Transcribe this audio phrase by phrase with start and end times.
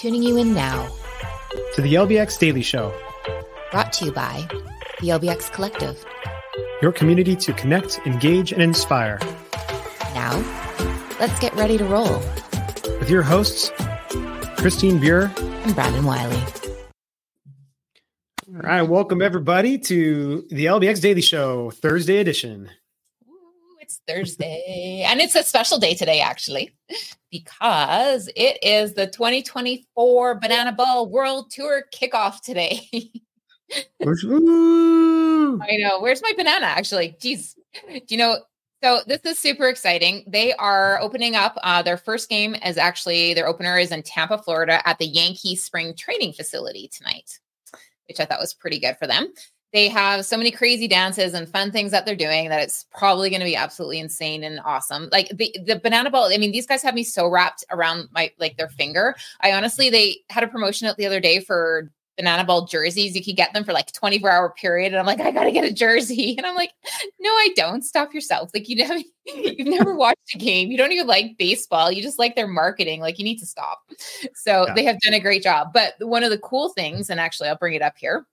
[0.00, 0.88] Tuning you in now
[1.74, 2.90] to the LBX Daily Show,
[3.70, 4.48] brought to you by
[4.98, 6.02] the LBX Collective,
[6.80, 9.18] your community to connect, engage, and inspire.
[10.14, 10.42] Now,
[11.20, 12.18] let's get ready to roll
[12.98, 13.70] with your hosts,
[14.56, 16.42] Christine Buer and Brandon Wiley.
[18.48, 22.70] All right, welcome everybody to the LBX Daily Show, Thursday edition.
[24.06, 26.72] It's Thursday, and it's a special day today, actually
[27.30, 32.88] because it is the 2024 Banana Ball World Tour kickoff today.
[35.62, 36.00] I know.
[36.00, 37.16] Where's my banana actually?
[37.20, 37.54] Jeez.
[37.88, 38.38] Do you know?
[38.82, 40.24] So this is super exciting.
[40.26, 41.56] They are opening up.
[41.62, 45.54] Uh, their first game is actually their opener is in Tampa, Florida, at the Yankee
[45.54, 47.38] Spring Training Facility tonight,
[48.08, 49.32] which I thought was pretty good for them
[49.72, 53.30] they have so many crazy dances and fun things that they're doing that it's probably
[53.30, 55.08] going to be absolutely insane and awesome.
[55.12, 58.32] Like the the banana ball, I mean, these guys have me so wrapped around my
[58.38, 59.14] like their finger.
[59.40, 63.14] I honestly, they had a promotion out the other day for banana ball jerseys.
[63.14, 64.92] You could get them for like 24 hour period.
[64.92, 66.36] And I'm like, I gotta get a jersey.
[66.40, 66.72] And I'm like,
[67.20, 67.82] no, I don't.
[67.82, 68.50] Stop yourself.
[68.52, 70.70] Like you never you've never watched a game.
[70.70, 71.92] You don't even like baseball.
[71.92, 73.00] You just like their marketing.
[73.00, 73.82] Like you need to stop.
[74.34, 74.74] So yeah.
[74.74, 75.68] they have done a great job.
[75.72, 78.26] But one of the cool things, and actually I'll bring it up here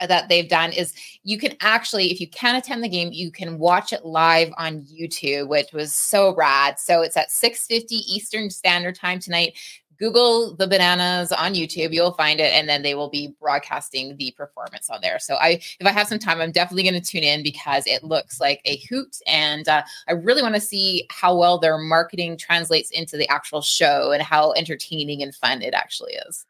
[0.00, 3.58] that they've done is you can actually if you can attend the game you can
[3.58, 6.78] watch it live on youtube which was so rad.
[6.78, 9.56] So it's at 6.50 eastern standard time tonight.
[9.98, 14.30] Google the bananas on youtube you'll find it and then they will be broadcasting the
[14.36, 15.18] performance on there.
[15.18, 18.04] So i if i have some time i'm definitely going to tune in because it
[18.04, 22.36] looks like a hoot and uh, i really want to see how well their marketing
[22.36, 26.46] translates into the actual show and how entertaining and fun it actually is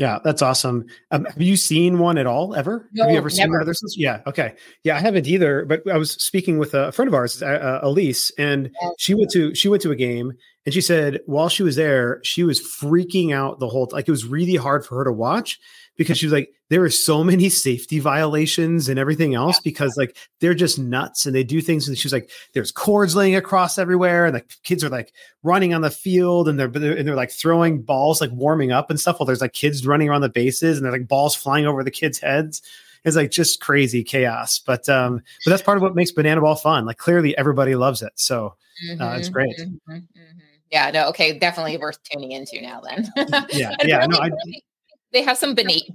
[0.00, 0.86] yeah, that's awesome.
[1.10, 2.88] Um, have you seen one at all ever?
[2.90, 3.82] No, have you ever seen one of those?
[3.98, 4.22] Yeah.
[4.26, 4.54] Okay.
[4.82, 5.66] Yeah, I haven't either.
[5.66, 9.30] But I was speaking with a friend of ours, uh, uh Elise, and she went
[9.32, 10.32] to she went to a game,
[10.66, 14.10] and she said while she was there, she was freaking out the whole like it
[14.10, 15.58] was really hard for her to watch
[15.96, 19.62] because she was like, there are so many safety violations and everything else yeah.
[19.64, 21.88] because like they're just nuts and they do things.
[21.88, 25.12] And she's like, there's cords laying across everywhere, and the kids are like
[25.42, 29.00] running on the field and they're and they're like throwing balls, like warming up and
[29.00, 29.18] stuff.
[29.18, 31.90] While there's like kids running around the bases and they're like balls flying over the
[31.90, 32.62] kids' heads.
[33.04, 34.58] It's like just crazy chaos.
[34.58, 36.86] But um, but that's part of what makes banana ball fun.
[36.86, 39.58] Like clearly everybody loves it, so mm-hmm, uh, it's great.
[39.58, 40.49] Mm-hmm, mm-hmm.
[40.70, 42.80] Yeah, no, okay, definitely worth tuning into now.
[42.80, 43.10] Then,
[43.50, 44.30] yeah, yeah, no, I,
[45.12, 45.88] they have some baby,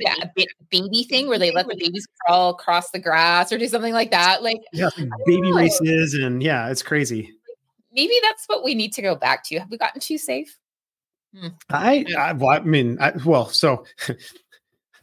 [0.70, 4.12] baby thing where they let the babies crawl across the grass or do something like
[4.12, 4.44] that.
[4.44, 4.90] Like yeah,
[5.26, 5.58] baby know.
[5.58, 7.32] races and yeah, it's crazy.
[7.94, 9.60] Maybe that's what we need to go back to.
[9.60, 10.58] Have we gotten too safe?
[11.34, 11.48] Hmm.
[11.70, 13.86] I, I, well, I mean, I, well, so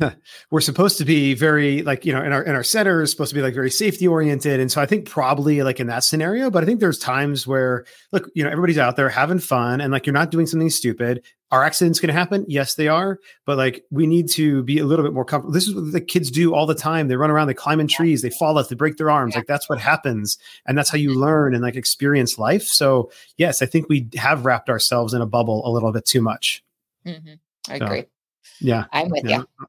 [0.51, 3.31] we're supposed to be very like you know in our in our center is supposed
[3.31, 4.61] to be like very safety oriented.
[4.61, 7.85] And so i think probably like in that scenario but i think there's times where
[8.13, 11.25] look you know everybody's out there having fun and like you're not doing something stupid.
[11.51, 12.47] Are accidents going to happen?
[12.49, 13.19] Yes they are.
[13.45, 16.01] But like we need to be a little bit more comfortable this is what the
[16.01, 17.09] kids do all the time.
[17.09, 19.35] They run around they climb in trees they fall off they break their arms.
[19.35, 20.39] Like that's what happens.
[20.67, 22.65] And that's how you learn and like experience life.
[22.65, 26.23] So yes i think we have wrapped ourselves in a bubble a little bit too
[26.23, 26.65] much.
[27.07, 27.35] Mm-hmm.
[27.69, 28.05] i so, agree.
[28.61, 28.85] yeah.
[28.93, 29.39] I'm with yeah.
[29.39, 29.67] you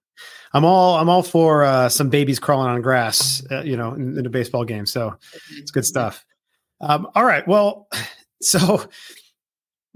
[0.53, 4.17] I'm all I'm all for uh, some babies crawling on grass, uh, you know, in,
[4.17, 4.85] in, a baseball game.
[4.85, 5.15] So
[5.57, 6.25] it's good stuff.
[6.79, 7.87] Um, all right, well,
[8.41, 8.87] so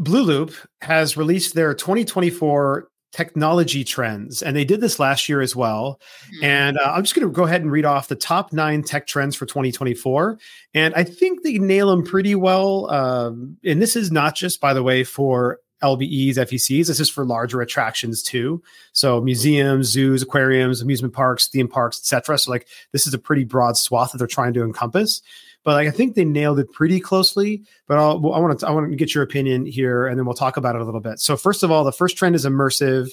[0.01, 5.99] BlooLoop has released their 2024 technology trends, and they did this last year as well.
[6.25, 6.45] Mm-hmm.
[6.45, 9.07] And uh, I'm just going to go ahead and read off the top nine tech
[9.07, 10.39] trends for 2024,
[10.73, 12.89] and I think they nail them pretty well.
[12.91, 16.87] Um, and this is not just, by the way, for LBEs, FECs.
[16.87, 18.61] This is for larger attractions too.
[18.93, 22.37] So museums, zoos, aquariums, amusement parks, theme parks, etc.
[22.37, 25.21] So like this is a pretty broad swath that they're trying to encompass.
[25.63, 27.63] But like I think they nailed it pretty closely.
[27.87, 30.33] But I'll, I want to I want to get your opinion here, and then we'll
[30.35, 31.19] talk about it a little bit.
[31.19, 33.09] So first of all, the first trend is immersive,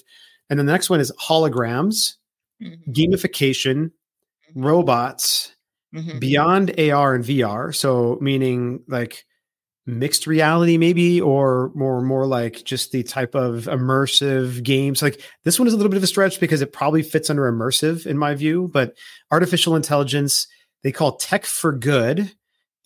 [0.49, 2.15] and then the next one is holograms,
[2.63, 2.93] mm-hmm.
[2.93, 4.65] gamification, mm-hmm.
[4.65, 5.55] robots,
[5.95, 6.19] mm-hmm.
[6.19, 7.75] beyond AR and VR.
[7.75, 9.27] So meaning like
[9.87, 15.03] mixed reality maybe or more more like just the type of immersive games.
[15.03, 17.51] Like this one is a little bit of a stretch because it probably fits under
[17.51, 18.95] immersive in my view but
[19.31, 20.47] artificial intelligence
[20.83, 22.33] they call tech for good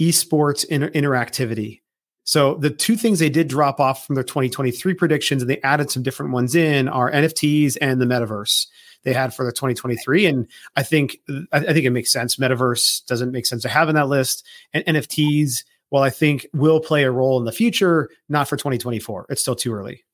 [0.00, 1.80] esports inter- interactivity.
[2.24, 5.90] So the two things they did drop off from their 2023 predictions and they added
[5.90, 8.66] some different ones in are nfts and the metaverse
[9.04, 10.46] they had for the 2023 and
[10.76, 11.18] i think
[11.52, 12.36] i, I think it makes sense.
[12.36, 14.44] Metaverse doesn't make sense to have in that list.
[14.72, 19.26] And nfts well, I think will play a role in the future, not for 2024.
[19.28, 20.04] It's still too early.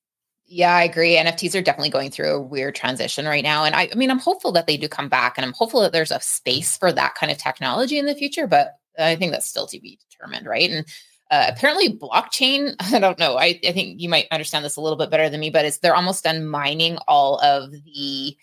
[0.47, 1.17] Yeah, I agree.
[1.17, 3.65] NFTs are definitely going through a weird transition right now.
[3.65, 5.93] And I, I mean, I'm hopeful that they do come back and I'm hopeful that
[5.93, 9.47] there's a space for that kind of technology in the future, but I think that's
[9.47, 10.71] still to be determined, right?
[10.71, 10.87] And
[11.31, 14.99] uh, apparently blockchain i don't know I, I think you might understand this a little
[14.99, 18.37] bit better than me but it's they're almost done mining all of the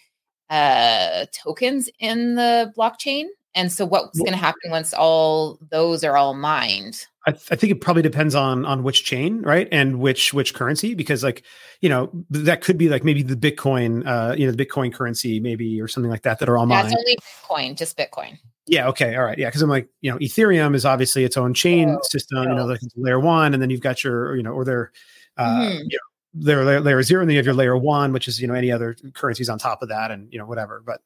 [0.50, 3.26] uh, tokens in the blockchain
[3.56, 7.56] and so what's going to happen once all those are all mined I, th- I,
[7.56, 11.44] think it probably depends on on which chain, right, and which which currency, because like
[11.80, 15.40] you know that could be like maybe the Bitcoin, uh, you know, the Bitcoin currency,
[15.40, 16.88] maybe or something like that that are all mined.
[16.88, 18.40] That's only Bitcoin, just Bitcoin.
[18.66, 18.88] Yeah.
[18.88, 19.16] Okay.
[19.16, 19.38] All right.
[19.38, 19.48] Yeah.
[19.50, 22.44] Because I'm like, you know, Ethereum is obviously its own chain oh, system.
[22.44, 24.92] You know, like layer one, and then you've got your, you know, or their,
[25.38, 25.78] uh, mm-hmm.
[25.90, 28.48] you know, layer, layer zero, and then you have your layer one, which is you
[28.48, 30.82] know any other currencies on top of that, and you know whatever.
[30.86, 31.02] But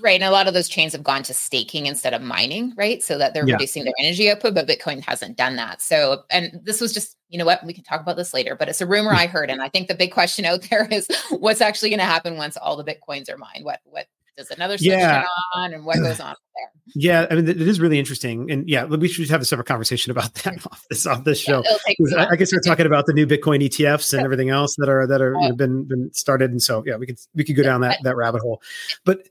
[0.00, 0.20] Right.
[0.20, 3.02] And a lot of those chains have gone to staking instead of mining, right?
[3.02, 3.54] So that they're yeah.
[3.54, 5.80] reducing their energy output, but Bitcoin hasn't done that.
[5.80, 8.68] So, and this was just, you know what, we can talk about this later, but
[8.68, 9.50] it's a rumor I heard.
[9.50, 12.56] And I think the big question out there is what's actually going to happen once
[12.56, 13.64] all the Bitcoins are mined?
[13.64, 14.06] What, what
[14.36, 15.24] does another switch yeah.
[15.54, 16.68] on and what goes on there?
[16.96, 17.26] Yeah.
[17.30, 18.50] I mean, it is really interesting.
[18.50, 21.62] And yeah, we should have a separate conversation about that off this, off this show.
[21.64, 24.88] Yeah, I, I, guess we're talking about the new Bitcoin ETFs and everything else that
[24.88, 26.50] are, that are, you know, been, been started.
[26.50, 28.60] And so, yeah, we could, we could go down that, that rabbit hole,
[29.04, 29.28] but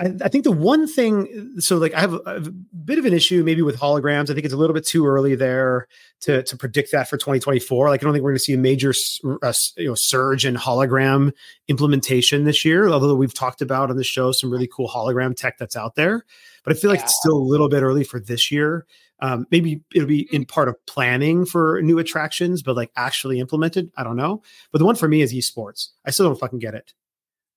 [0.00, 3.12] I, I, think the one thing, so like I have, a, a bit of an
[3.12, 4.30] issue maybe with holograms.
[4.30, 5.86] I think it's a little bit too early there
[6.20, 7.88] to to predict that for 2024.
[7.88, 8.94] Like I don't think we're going to see a major
[9.42, 11.32] uh, you know surge in hologram
[11.68, 12.88] implementation this year.
[12.88, 16.24] Although we've talked about on the show some really cool hologram tech that's out there,
[16.64, 17.04] but I feel like yeah.
[17.04, 18.86] it's still a little bit early for this year.
[19.22, 23.90] Um, maybe it'll be in part of planning for new attractions, but like actually implemented,
[23.96, 24.42] I don't know.
[24.72, 25.88] But the one for me is esports.
[26.06, 26.94] I still don't fucking get it.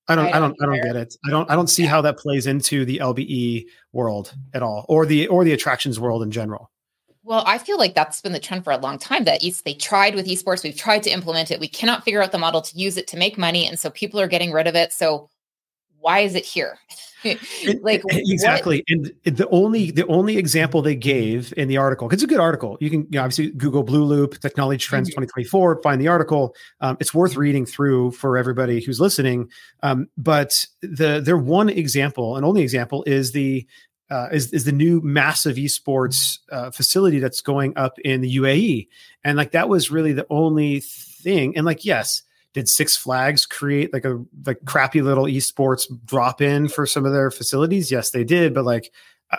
[0.07, 1.15] I don't, I don't, I don't, get it.
[1.25, 5.05] I don't, I don't see how that plays into the LBE world at all, or
[5.05, 6.69] the or the attractions world in general.
[7.25, 9.23] Well, I feel like that's been the trend for a long time.
[9.23, 11.59] That they tried with esports, we've tried to implement it.
[11.59, 14.19] We cannot figure out the model to use it to make money, and so people
[14.19, 14.91] are getting rid of it.
[14.91, 15.29] So
[16.03, 16.77] why is it here?
[17.81, 19.11] like exactly what?
[19.25, 22.77] and the only the only example they gave in the article it's a good article
[22.81, 25.21] you can you know, obviously google BlooLoop technology trends mm-hmm.
[25.21, 29.50] 2024 find the article um, it's worth reading through for everybody who's listening
[29.83, 33.65] um, but the their one example and only example is the
[34.11, 38.88] uh, is, is the new massive esports uh, facility that's going up in the UAE,
[39.23, 41.57] and like that was really the only thing.
[41.57, 42.21] And like, yes,
[42.53, 47.11] did Six Flags create like a like crappy little esports drop in for some of
[47.11, 47.91] their facilities?
[47.91, 48.91] Yes, they did, but like
[49.31, 49.38] uh,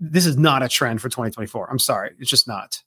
[0.00, 1.70] this is not a trend for 2024.
[1.70, 2.82] I'm sorry, it's just not.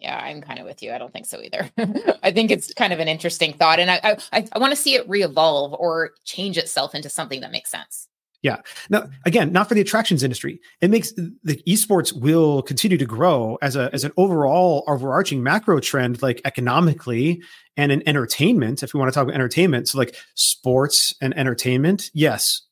[0.00, 0.92] Yeah, I'm kind of with you.
[0.92, 1.70] I don't think so either.
[2.22, 4.94] I think it's kind of an interesting thought, and I I, I want to see
[4.94, 8.08] it re-evolve or change itself into something that makes sense.
[8.42, 8.58] Yeah.
[8.90, 10.60] Now, again, not for the attractions industry.
[10.80, 15.80] It makes the esports will continue to grow as a as an overall overarching macro
[15.80, 17.42] trend, like economically
[17.76, 18.82] and in entertainment.
[18.82, 22.62] If we want to talk about entertainment, so like sports and entertainment, yes,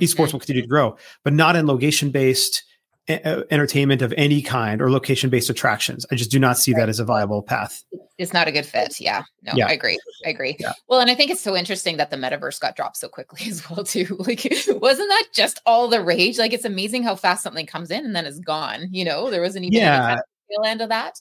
[0.00, 0.32] esports mm-hmm.
[0.32, 2.62] will continue to grow, but not in location based
[3.08, 6.06] entertainment of any kind or location based attractions.
[6.10, 7.82] I just do not see that as a viable path.
[8.16, 9.00] It's not a good fit.
[9.00, 9.24] Yeah.
[9.42, 9.66] No, yeah.
[9.66, 9.98] I agree.
[10.24, 10.56] I agree.
[10.58, 10.72] Yeah.
[10.88, 13.68] Well, and I think it's so interesting that the metaverse got dropped so quickly as
[13.68, 14.16] well too.
[14.24, 16.38] Like wasn't that just all the rage?
[16.38, 19.30] Like it's amazing how fast something comes in and then it's gone, you know?
[19.30, 20.12] There wasn't even yeah.
[20.12, 20.20] any
[20.50, 21.20] tail end of that.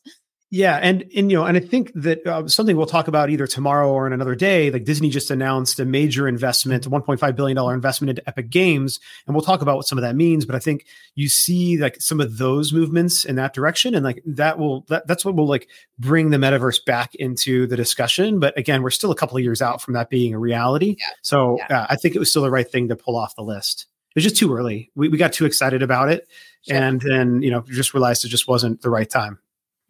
[0.53, 3.47] Yeah, and and you know, and I think that uh, something we'll talk about either
[3.47, 4.69] tomorrow or in another day.
[4.69, 8.99] Like Disney just announced a major investment, a 1.5 billion dollar investment into Epic Games,
[9.25, 10.45] and we'll talk about what some of that means.
[10.45, 10.85] But I think
[11.15, 15.07] you see like some of those movements in that direction, and like that will that,
[15.07, 18.39] that's what will like bring the metaverse back into the discussion.
[18.39, 20.97] But again, we're still a couple of years out from that being a reality.
[20.99, 21.05] Yeah.
[21.23, 21.79] So yeah.
[21.79, 23.87] Uh, I think it was still the right thing to pull off the list.
[24.11, 24.91] It was just too early.
[24.93, 26.27] We we got too excited about it,
[26.67, 26.77] sure.
[26.77, 29.39] and then you know just realized it just wasn't the right time.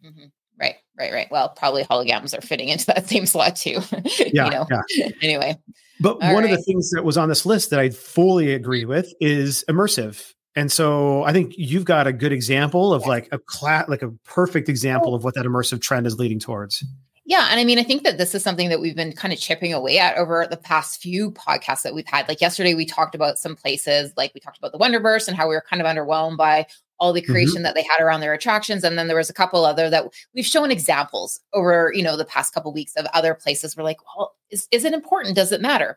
[0.02, 0.24] Mm-hmm.
[0.58, 1.28] Right, right, right.
[1.30, 3.80] Well, probably holograms are fitting into that same slot too.
[4.18, 4.44] Yeah.
[4.44, 4.66] you know?
[4.70, 5.08] yeah.
[5.22, 5.58] Anyway.
[6.00, 6.52] But All one right.
[6.52, 8.90] of the things that was on this list that I fully agree mm-hmm.
[8.90, 10.32] with is immersive.
[10.56, 14.10] And so I think you've got a good example of like a class, like a
[14.24, 15.16] perfect example oh.
[15.16, 16.84] of what that immersive trend is leading towards.
[17.26, 17.48] Yeah.
[17.50, 19.72] And I mean, I think that this is something that we've been kind of chipping
[19.72, 22.28] away at over the past few podcasts that we've had.
[22.28, 25.48] Like yesterday, we talked about some places, like we talked about the Wonderverse and how
[25.48, 26.66] we were kind of underwhelmed by
[26.98, 27.32] all the mm-hmm.
[27.32, 27.62] creation mm-hmm.
[27.64, 30.46] that they had around their attractions and then there was a couple other that we've
[30.46, 33.76] shown examples over you know the past couple of weeks of other places.
[33.76, 35.36] We're like well is, is it important?
[35.36, 35.96] Does it matter?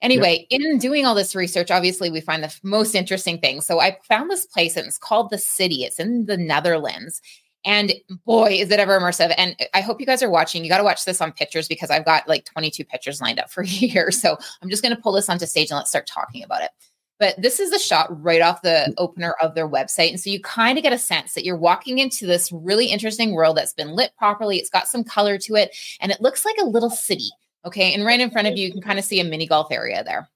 [0.00, 0.60] Anyway yep.
[0.60, 3.60] in doing all this research obviously we find the most interesting thing.
[3.60, 5.84] So i found this place and it's called the city.
[5.84, 7.20] It's in the netherlands.
[7.64, 7.92] And
[8.24, 9.34] boy is it ever immersive.
[9.36, 10.64] And i hope you guys are watching.
[10.64, 13.50] You got to watch this on pictures because i've got like 22 pictures lined up
[13.50, 14.10] for you here.
[14.10, 16.70] So i'm just going to pull this onto stage and let's start talking about it
[17.18, 18.94] but this is a shot right off the mm.
[18.98, 20.10] opener of their website.
[20.10, 23.32] And so you kind of get a sense that you're walking into this really interesting
[23.32, 24.58] world that's been lit properly.
[24.58, 27.30] It's got some color to it, and it looks like a little city.
[27.64, 27.92] Okay.
[27.92, 30.02] And right in front of you, you can kind of see a mini golf area
[30.04, 30.28] there.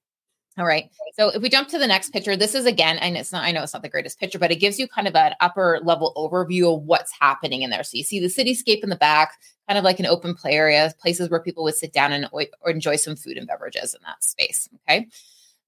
[0.59, 0.91] All right.
[1.15, 3.53] So if we jump to the next picture, this is again, and it's not, I
[3.53, 6.13] know it's not the greatest picture, but it gives you kind of an upper level
[6.15, 7.85] overview of what's happening in there.
[7.85, 10.93] So you see the cityscape in the back, kind of like an open play area,
[11.01, 14.23] places where people would sit down and or enjoy some food and beverages in that
[14.23, 14.69] space.
[14.87, 15.09] Okay.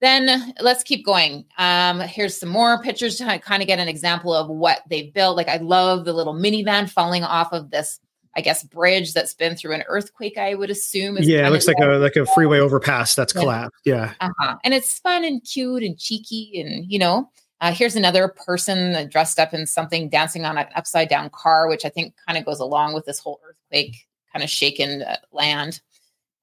[0.05, 1.47] Then let's keep going.
[1.57, 5.35] Um, here's some more pictures to kind of get an example of what they've built.
[5.35, 8.01] Like I love the little minivan falling off of this
[8.37, 10.37] I guess bridge that's been through an earthquake.
[10.37, 11.17] I would assume.
[11.21, 13.41] yeah, it looks like a like a freeway overpass that's yeah.
[13.41, 13.81] collapsed.
[13.85, 14.57] Yeah, uh-huh.
[14.63, 17.31] and it's fun and cute and cheeky, and you know,
[17.61, 21.85] uh, here's another person dressed up in something, dancing on an upside down car, which
[21.85, 25.81] I think kind of goes along with this whole earthquake kind of shaken uh, land.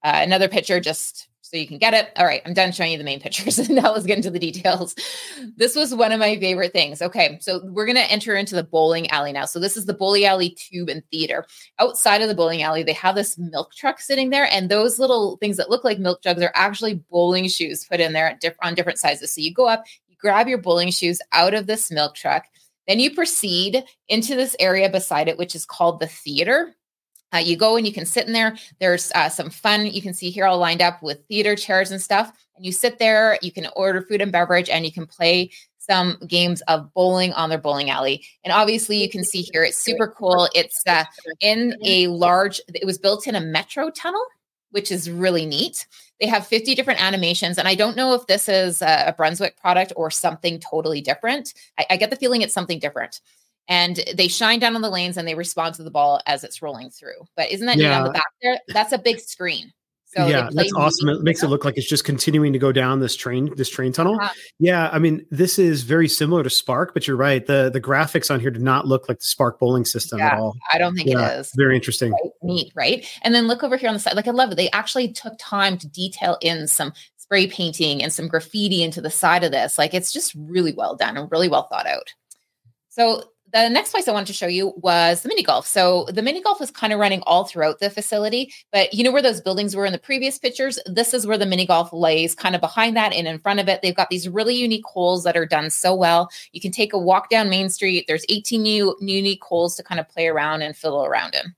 [0.03, 2.09] Uh, another picture just so you can get it.
[2.15, 3.69] All right, I'm done showing you the main pictures.
[3.69, 4.95] now let's get into the details.
[5.57, 7.01] This was one of my favorite things.
[7.01, 9.43] Okay, so we're going to enter into the bowling alley now.
[9.45, 11.45] So this is the bowling alley tube and theater.
[11.77, 15.35] Outside of the bowling alley, they have this milk truck sitting there, and those little
[15.37, 18.73] things that look like milk jugs are actually bowling shoes put in there diff- on
[18.73, 19.35] different sizes.
[19.35, 22.45] So you go up, you grab your bowling shoes out of this milk truck.
[22.87, 26.75] Then you proceed into this area beside it, which is called the theater.
[27.33, 28.57] Uh, you go and you can sit in there.
[28.79, 32.01] There's uh, some fun you can see here all lined up with theater chairs and
[32.01, 32.31] stuff.
[32.55, 36.17] And you sit there, you can order food and beverage, and you can play some
[36.27, 38.23] games of bowling on their bowling alley.
[38.43, 40.47] And obviously, you can see here it's super cool.
[40.53, 41.05] It's uh,
[41.39, 44.23] in a large, it was built in a metro tunnel,
[44.69, 45.87] which is really neat.
[46.19, 47.57] They have 50 different animations.
[47.57, 51.53] And I don't know if this is a Brunswick product or something totally different.
[51.79, 53.21] I, I get the feeling it's something different
[53.67, 56.61] and they shine down on the lanes and they respond to the ball as it's
[56.61, 57.25] rolling through.
[57.35, 57.89] But isn't that yeah.
[57.89, 58.59] neat on the back there?
[58.69, 59.71] That's a big screen.
[60.13, 61.07] So yeah, that's awesome.
[61.07, 63.93] It makes it look like it's just continuing to go down this train, this train
[63.93, 64.17] tunnel.
[64.19, 64.33] Uh-huh.
[64.59, 67.45] Yeah, I mean, this is very similar to Spark, but you're right.
[67.45, 70.37] the The graphics on here do not look like the Spark bowling system yeah, at
[70.37, 70.57] all.
[70.73, 71.53] I don't think yeah, it is.
[71.55, 72.11] Very interesting.
[72.11, 73.07] Right, neat, right?
[73.21, 74.17] And then look over here on the side.
[74.17, 74.55] Like I love it.
[74.55, 79.09] They actually took time to detail in some spray painting and some graffiti into the
[79.09, 79.77] side of this.
[79.77, 82.13] Like it's just really well done and really well thought out.
[82.89, 85.67] So the next place I wanted to show you was the mini golf.
[85.67, 89.11] So the mini golf is kind of running all throughout the facility, but you know
[89.11, 90.79] where those buildings were in the previous pictures?
[90.85, 93.67] This is where the mini golf lays kind of behind that and in front of
[93.67, 93.81] it.
[93.81, 96.29] They've got these really unique holes that are done so well.
[96.51, 98.05] You can take a walk down Main Street.
[98.07, 101.53] There's 18 new new unique holes to kind of play around and fiddle around in.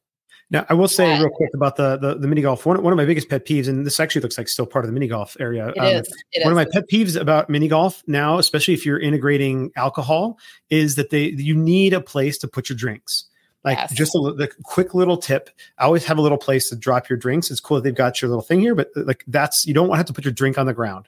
[0.50, 1.20] Now, I will say yeah.
[1.20, 2.66] real quick about the, the, the mini golf.
[2.66, 4.90] One, one of my biggest pet peeves, and this actually looks like still part of
[4.90, 5.70] the mini golf area.
[5.70, 6.08] It um, is.
[6.32, 6.60] It one is.
[6.60, 10.38] of my pet peeves about mini golf now, especially if you're integrating alcohol,
[10.70, 13.26] is that they you need a place to put your drinks.
[13.64, 13.94] Like yes.
[13.94, 15.50] just a the quick little tip.
[15.78, 17.50] I always have a little place to drop your drinks.
[17.50, 19.96] It's cool that they've got your little thing here, but like that's you don't want
[19.96, 21.08] to have to put your drink on the ground.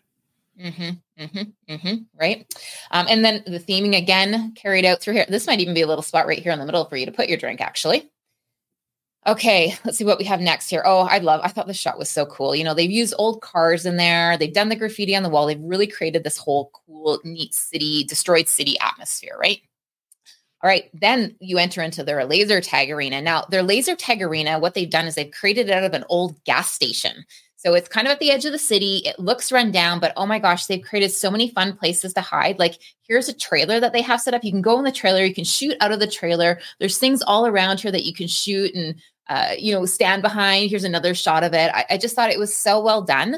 [0.60, 2.48] Mm-hmm, mm-hmm, mm-hmm, right.
[2.92, 5.26] Um, and then the theming again carried out through here.
[5.28, 7.12] This might even be a little spot right here in the middle for you to
[7.12, 8.10] put your drink, actually.
[9.28, 10.84] Okay, let's see what we have next here.
[10.86, 12.56] Oh, I love, I thought the shot was so cool.
[12.56, 15.48] You know, they've used old cars in there, they've done the graffiti on the wall,
[15.48, 19.62] they've really created this whole cool, neat city, destroyed city atmosphere, right?
[20.62, 23.22] All right, then you enter into their laser tag arena.
[23.22, 26.06] Now, their laser tag arena, what they've done is they've created it out of an
[26.08, 27.26] old gas station.
[27.58, 28.98] So it's kind of at the edge of the city.
[29.06, 32.22] It looks run down, but oh my gosh, they've created so many fun places to
[32.22, 32.60] hide.
[32.60, 32.78] Like
[33.08, 34.44] here's a trailer that they have set up.
[34.44, 36.60] You can go in the trailer, you can shoot out of the trailer.
[36.80, 38.96] There's things all around here that you can shoot and
[39.30, 40.70] uh, you know, stand behind.
[40.70, 41.72] Here's another shot of it.
[41.74, 43.38] I, I, just thought it was so well done,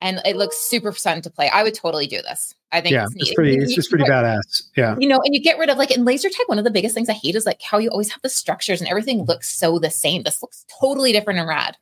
[0.00, 1.50] and it looks super fun to play.
[1.50, 2.54] I would totally do this.
[2.72, 3.56] I think yeah, it's, it's pretty.
[3.56, 4.62] It's just pretty badass.
[4.76, 6.46] Yeah, you know, and you get rid of like in laser tag.
[6.46, 8.80] One of the biggest things I hate is like how you always have the structures
[8.80, 10.22] and everything looks so the same.
[10.22, 11.76] This looks totally different and rad.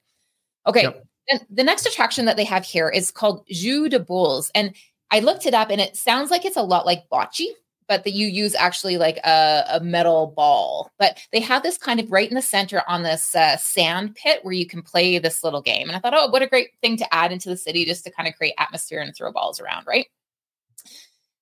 [0.66, 1.04] Okay, yep.
[1.30, 4.75] then the next attraction that they have here is called Jeu de Boules, and
[5.11, 7.46] I looked it up, and it sounds like it's a lot like bocce
[7.88, 10.91] but that you use actually like a, a, metal ball.
[10.99, 14.41] But they have this kind of right in the center on this uh, sand pit
[14.43, 15.88] where you can play this little game.
[15.88, 18.11] And I thought, oh, what a great thing to add into the city just to
[18.11, 20.07] kind of create atmosphere and throw balls around, right?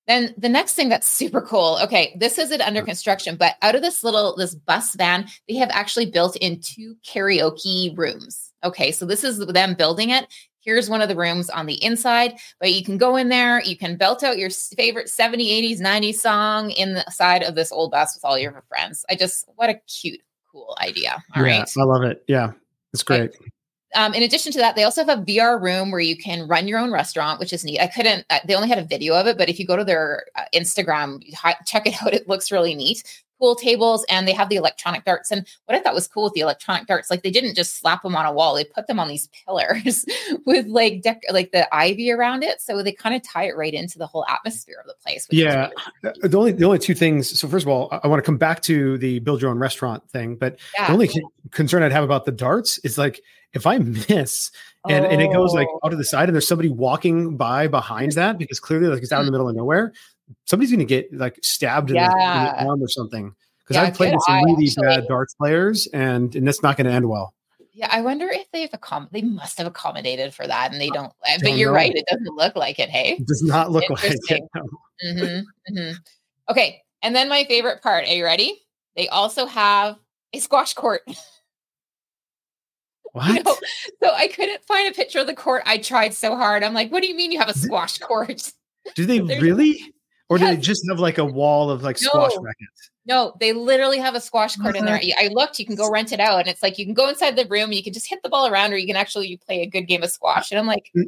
[0.09, 1.79] Then the next thing that's super cool.
[1.83, 5.55] Okay, this is it under construction, but out of this little this bus van, they
[5.55, 8.51] have actually built in two karaoke rooms.
[8.64, 10.26] Okay, so this is them building it
[10.64, 13.76] here's one of the rooms on the inside but you can go in there you
[13.76, 17.90] can belt out your favorite 70 80s 90s song in the side of this old
[17.90, 20.21] bus with all your friends i just what a cute
[20.52, 22.52] cool idea All yeah, right, i love it yeah
[22.92, 23.33] it's great.
[23.95, 26.66] Um, in addition to that, they also have a VR room where you can run
[26.66, 27.78] your own restaurant, which is neat.
[27.78, 29.85] I couldn't, uh, they only had a video of it, but if you go to
[29.85, 31.23] their uh, Instagram,
[31.66, 32.14] check it out.
[32.14, 33.02] It looks really neat
[33.43, 35.33] pool tables and they have the electronic darts.
[35.33, 38.03] And what I thought was cool with the electronic darts, like they didn't just slap
[38.03, 40.05] them on a wall; they put them on these pillars
[40.47, 43.75] with like dec- like the ivy around it, so they kind of tie it right
[43.75, 45.27] into the whole atmosphere of the place.
[45.31, 45.71] yeah,
[46.03, 47.39] really the only the only two things.
[47.39, 50.09] So first of all, I want to come back to the build your own restaurant
[50.09, 50.87] thing, but yeah.
[50.87, 51.11] the only
[51.51, 53.21] concern I'd have about the darts is like
[53.55, 54.51] if I miss
[54.89, 55.09] and, oh.
[55.09, 55.81] and it goes like oh.
[55.85, 59.13] out to the side and there's somebody walking by behind that because clearly like it's
[59.13, 59.93] out in the middle of nowhere,
[60.45, 63.35] somebody's going to get like stabbed in, the, in, the, arm or something.
[63.61, 66.77] Because yeah, I've played with some really actually, bad darts players and, and that's not
[66.77, 67.35] going to end well.
[67.75, 71.12] Yeah, I wonder if they've accom- they must have accommodated for that and they don't.
[71.25, 71.77] don't but you're know.
[71.77, 72.91] right, it doesn't look like it.
[72.91, 74.43] Hey, it does not look like it.
[74.55, 74.62] No.
[75.05, 75.93] Mm-hmm, mm-hmm.
[76.51, 78.05] Okay, and then my favorite part.
[78.05, 78.62] Are you ready?
[78.95, 79.97] They also have
[80.35, 81.01] a squash court.
[83.12, 83.29] What?
[83.37, 83.57] You know,
[84.03, 85.62] so I couldn't find a picture of the court.
[85.67, 86.62] I tried so hard.
[86.62, 88.53] I'm like, what do you mean you have a squash court?
[88.95, 89.95] Do they really?
[90.29, 90.50] Or yes.
[90.50, 92.43] do they just have like a wall of like squash no.
[92.43, 92.91] rackets?
[93.05, 94.95] No, they literally have a squash court in there.
[94.95, 95.25] Uh-huh.
[95.25, 97.37] I looked, you can go rent it out, and it's like you can go inside
[97.37, 99.67] the room, you can just hit the ball around, or you can actually play a
[99.67, 100.52] good game of squash.
[100.52, 101.05] And I'm like, mm.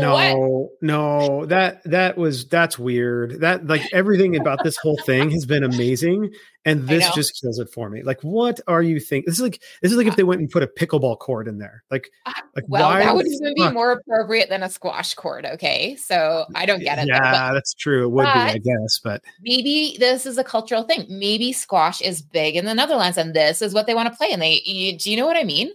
[0.00, 0.68] No, what?
[0.80, 3.40] no, that that was that's weird.
[3.40, 6.32] That like everything about this whole thing has been amazing,
[6.64, 8.02] and this just kills it for me.
[8.02, 9.24] Like, what are you thinking?
[9.26, 11.58] This is like this is like if they went and put a pickleball court in
[11.58, 11.84] there.
[11.90, 15.44] Like, uh, like well, why that would even be more appropriate than a squash court.
[15.44, 17.08] Okay, so I don't get it.
[17.08, 18.04] Yeah, though, that's true.
[18.04, 21.06] It would be, I guess, but maybe this is a cultural thing.
[21.08, 24.28] Maybe squash is big in the Netherlands, and this is what they want to play.
[24.32, 25.70] And they, you, do you know what I mean?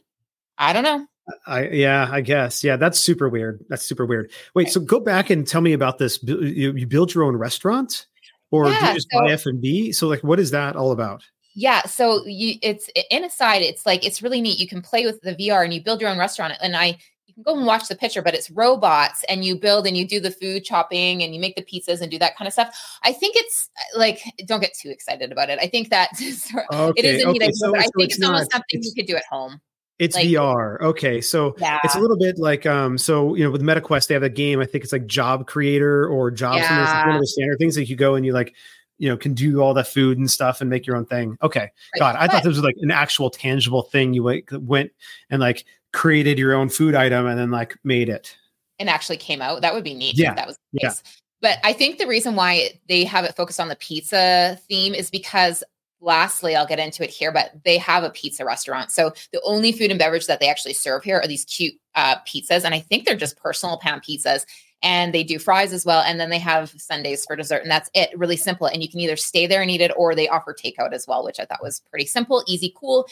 [0.57, 1.05] I don't know.
[1.46, 2.77] I yeah, I guess yeah.
[2.77, 3.63] That's super weird.
[3.69, 4.31] That's super weird.
[4.53, 6.22] Wait, so go back and tell me about this.
[6.24, 8.05] You, you build your own restaurant,
[8.51, 9.91] or yeah, do you just so, buy F and B?
[9.91, 11.24] So like, what is that all about?
[11.53, 13.62] Yeah, so you it's in a side.
[13.62, 14.60] It's like it's really neat.
[14.60, 16.53] You can play with the VR and you build your own restaurant.
[16.62, 19.88] And I you can go and watch the picture, but it's robots and you build
[19.88, 22.48] and you do the food chopping and you make the pizzas and do that kind
[22.48, 22.77] of stuff.
[23.03, 25.60] I think it's uh, like don't get too excited about it.
[25.60, 26.12] I think that
[26.72, 28.51] okay, it is a neat okay, idea, so, but I think it's, it's almost not,
[28.51, 29.60] something you could do at home.
[30.00, 30.80] It's like, VR.
[30.82, 31.22] Okay.
[31.22, 31.80] So yeah.
[31.84, 34.60] it's a little bit like um so you know with MetaQuest they have a game
[34.60, 37.08] I think it's like Job Creator or Job yeah.
[37.08, 38.54] one of the standard things that you go and you like
[39.00, 41.38] you know can do all the food and stuff and make your own thing.
[41.42, 41.60] Okay.
[41.60, 41.72] Right.
[42.00, 44.92] God, I but, thought this was like an actual tangible thing you like went
[45.30, 48.38] and like created your own food item and then like made it.
[48.80, 49.62] And actually came out.
[49.62, 50.18] That would be neat.
[50.18, 50.36] Yeah.
[50.36, 50.94] That was yeah.
[51.42, 55.10] But I think the reason why they have it focused on the pizza theme is
[55.12, 55.63] because
[56.00, 58.92] lastly, I'll get into it here, but they have a pizza restaurant.
[58.92, 62.18] So the only food and beverage that they actually serve here are these cute uh,
[62.27, 62.63] pizzas.
[62.63, 64.46] And I think they're just personal pan pizzas.
[64.84, 66.01] And they do fries as well.
[66.01, 67.63] And then they have sundaes for dessert.
[67.63, 68.18] And that's it.
[68.18, 68.68] Really simple.
[68.68, 71.25] And you can either stay there and eat it or they offer takeout as well,
[71.25, 73.07] which I thought was pretty simple, easy, cool,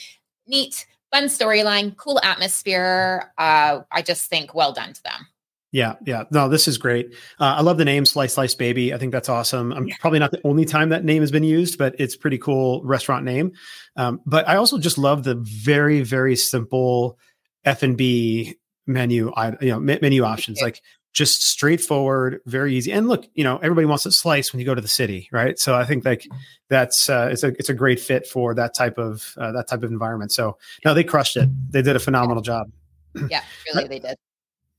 [0.46, 3.32] neat, fun storyline, cool atmosphere.
[3.40, 5.28] Uh, I just think well done to them.
[5.72, 6.24] Yeah, yeah.
[6.32, 7.14] No, this is great.
[7.40, 8.94] Uh, I love the name Slice Slice Baby.
[8.94, 9.74] I think that's awesome.
[9.74, 9.96] I'm yeah.
[10.00, 13.26] probably not the only time that name has been used, but it's pretty cool restaurant
[13.26, 13.52] name.
[13.98, 17.18] Um, but I also just love the very very simple
[17.66, 18.56] F and B
[18.88, 19.34] menu.
[19.60, 20.82] You know, menu options like
[21.16, 22.92] just straightforward, very easy.
[22.92, 25.58] And look, you know, everybody wants a slice when you go to the city, right?
[25.58, 26.28] So I think like
[26.70, 29.84] that's uh, it's a it's a great fit for that type of uh, that type
[29.84, 30.32] of environment.
[30.32, 31.50] So no, they crushed it.
[31.72, 32.70] They did a phenomenal job.
[33.30, 33.42] Yeah,
[33.74, 34.18] really, they did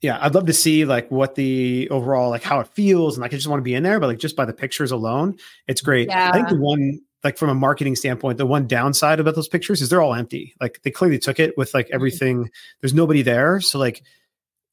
[0.03, 3.33] yeah, I'd love to see like what the overall like how it feels, and like
[3.33, 3.99] I just want to be in there.
[3.99, 6.09] But like just by the pictures alone, it's great.
[6.09, 6.31] Yeah.
[6.31, 9.81] I think the one like from a marketing standpoint, the one downside about those pictures
[9.81, 10.55] is they're all empty.
[10.61, 11.95] Like they clearly took it with like mm-hmm.
[11.95, 12.51] everything.
[12.81, 14.03] There's nobody there, so like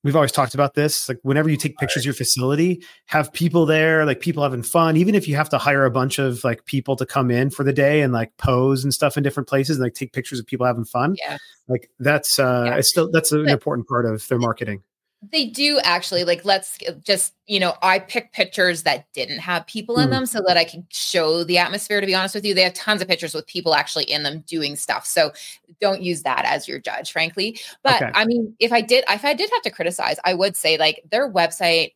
[0.04, 1.08] we've always talked about this.
[1.08, 2.02] Like whenever you take pictures right.
[2.02, 4.98] of your facility, have people there, like people having fun.
[4.98, 7.64] Even if you have to hire a bunch of like people to come in for
[7.64, 10.46] the day and like pose and stuff in different places and like take pictures of
[10.46, 11.16] people having fun.
[11.18, 11.38] Yeah.
[11.68, 12.76] Like that's uh yeah.
[12.76, 14.84] it's still that's an important part of their marketing.
[15.32, 20.00] They do actually like let's just you know I pick pictures that didn't have people
[20.00, 20.12] in mm.
[20.12, 22.74] them so that I can show the atmosphere to be honest with you they have
[22.74, 25.32] tons of pictures with people actually in them doing stuff so
[25.80, 28.12] don't use that as your judge frankly but okay.
[28.14, 31.04] I mean if I did if I did have to criticize I would say like
[31.10, 31.94] their website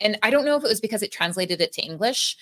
[0.00, 2.36] and I don't know if it was because it translated it to English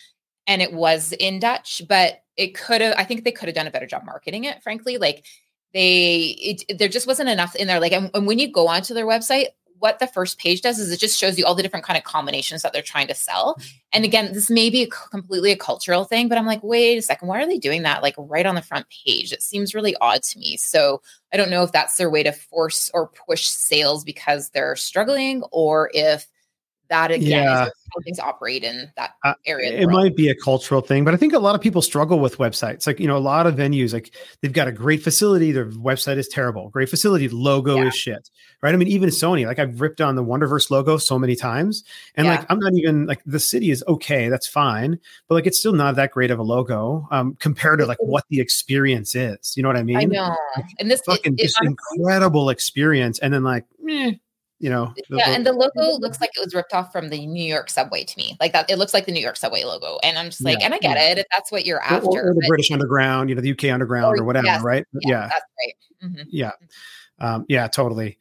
[0.46, 3.66] and it was in Dutch but it could have I think they could have done
[3.66, 5.26] a better job marketing it frankly like
[5.74, 8.94] they it, there just wasn't enough in there like and, and when you go onto
[8.94, 9.46] their website
[9.82, 12.04] what the first page does is it just shows you all the different kind of
[12.04, 13.60] combinations that they're trying to sell.
[13.92, 17.02] And again, this may be a, completely a cultural thing, but I'm like, wait a
[17.02, 19.32] second, why are they doing that like right on the front page?
[19.32, 20.56] It seems really odd to me.
[20.56, 24.76] So I don't know if that's their way to force or push sales because they're
[24.76, 26.28] struggling or if
[26.92, 27.64] that again yeah.
[27.64, 29.72] is how things operate in that uh, area.
[29.72, 32.38] It might be a cultural thing, but I think a lot of people struggle with
[32.38, 32.86] websites.
[32.86, 36.18] Like, you know, a lot of venues, like they've got a great facility, their website
[36.18, 36.68] is terrible.
[36.68, 37.88] Great facility, logo yeah.
[37.88, 38.30] is shit.
[38.62, 38.74] Right.
[38.74, 41.82] I mean, even Sony, like I've ripped on the Wonderverse logo so many times.
[42.14, 42.36] And yeah.
[42.36, 45.72] like I'm not even like the city is okay, that's fine, but like it's still
[45.72, 49.56] not that great of a logo um compared to like what the experience is.
[49.56, 49.96] You know what I mean?
[49.96, 50.36] I know.
[50.78, 53.18] And this fucking it, it, incredible experience.
[53.18, 54.12] And then like, eh,
[54.62, 57.44] you know yeah and the logo looks like it was ripped off from the new
[57.44, 60.16] york subway to me like that it looks like the new york subway logo and
[60.18, 61.10] i'm just like yeah, and i get yeah.
[61.10, 63.64] it if that's what you're after or, the but, british underground you know the uk
[63.64, 66.22] underground or, or whatever yes, right yeah, yeah, that's right mm-hmm.
[66.30, 66.52] yeah
[67.18, 68.18] um, yeah totally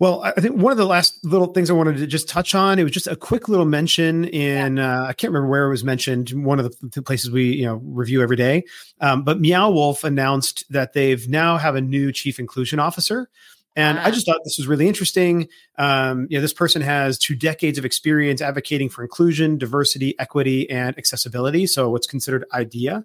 [0.00, 2.80] well, I think one of the last little things I wanted to just touch on,
[2.80, 5.02] it was just a quick little mention in, yeah.
[5.02, 7.64] uh, I can't remember where it was mentioned, one of the, the places we, you
[7.64, 8.64] know, review every day.
[9.00, 13.30] Um, but Meow Wolf announced that they've now have a new chief inclusion officer.
[13.76, 15.48] And I just thought this was really interesting.
[15.78, 20.70] Um, you know, this person has two decades of experience advocating for inclusion, diversity, equity,
[20.70, 21.66] and accessibility.
[21.66, 23.04] So what's considered IDEA.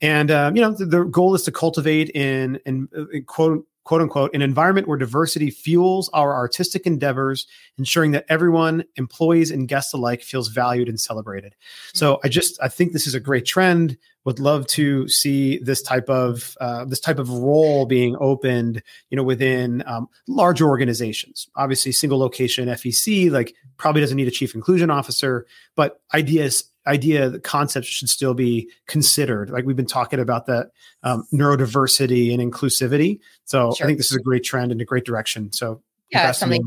[0.00, 4.02] And um, you know, the, the, goal is to cultivate in, in, in quote quote
[4.02, 7.46] unquote, an environment where diversity fuels our artistic endeavors,
[7.78, 11.54] ensuring that everyone, employees and guests alike, feels valued and celebrated.
[11.94, 13.96] So I just I think this is a great trend.
[14.26, 19.16] Would love to see this type of uh, this type of role being opened, you
[19.16, 21.48] know, within um, larger organizations.
[21.56, 27.30] Obviously, single location FEC like probably doesn't need a chief inclusion officer, but ideas idea
[27.30, 29.48] the concepts should still be considered.
[29.50, 30.70] Like we've been talking about that
[31.02, 33.20] um, neurodiversity and inclusivity.
[33.44, 33.86] So sure.
[33.86, 35.52] i think this is a great trend and a great direction.
[35.52, 36.62] So yeah something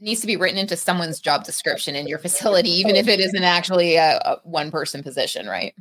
[0.00, 3.44] needs to be written into someone's job description in your facility even if it isn't
[3.44, 5.74] actually a, a one person position right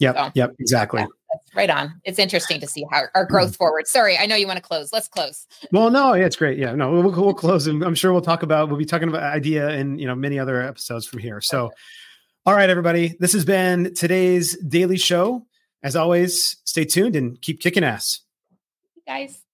[0.00, 3.32] yep so, yep exactly yeah, right on it's interesting to see how our mm-hmm.
[3.32, 6.36] growth forward sorry i know you want to close let's close well no yeah, it's
[6.36, 9.08] great yeah no we'll, we'll close and i'm sure we'll talk about we'll be talking
[9.08, 11.70] about idea and you know many other episodes from here so
[12.46, 13.14] all right, everybody.
[13.20, 15.46] This has been today's daily show.
[15.82, 18.20] As always, stay tuned and keep kicking ass.
[19.06, 19.44] Hey guys.